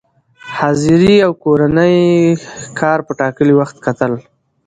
[0.57, 1.93] حاضري او کورني
[2.79, 4.11] کار په ټاکلي وخت کتل،